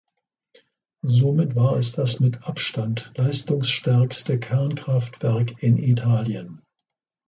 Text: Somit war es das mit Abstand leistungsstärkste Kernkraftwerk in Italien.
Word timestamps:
Somit 1.05 1.55
war 1.55 1.75
es 1.77 1.91
das 1.91 2.19
mit 2.19 2.41
Abstand 2.47 3.11
leistungsstärkste 3.17 4.39
Kernkraftwerk 4.39 5.61
in 5.61 5.77
Italien. 5.77 6.63